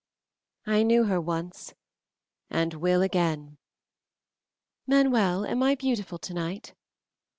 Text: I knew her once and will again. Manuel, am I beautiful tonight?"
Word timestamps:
I 0.65 0.81
knew 0.81 1.03
her 1.03 1.21
once 1.21 1.75
and 2.49 2.73
will 2.73 3.03
again. 3.03 3.59
Manuel, 4.87 5.45
am 5.45 5.61
I 5.61 5.75
beautiful 5.75 6.17
tonight?" 6.17 6.73